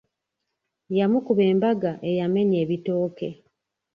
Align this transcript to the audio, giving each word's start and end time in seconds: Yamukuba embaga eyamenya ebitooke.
Yamukuba 0.97 1.43
embaga 1.51 1.91
eyamenya 2.09 2.57
ebitooke. 2.63 3.29